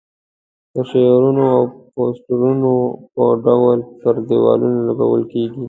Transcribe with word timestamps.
د 0.73 0.75
شعارونو 0.89 1.43
او 1.55 1.61
پوسټرونو 1.93 2.71
په 3.13 3.23
ډول 3.45 3.77
پر 4.01 4.15
دېوالونو 4.29 4.79
لګول 4.89 5.23
کېږي. 5.33 5.59